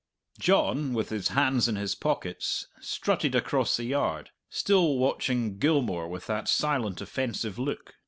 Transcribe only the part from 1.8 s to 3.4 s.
pockets, strutted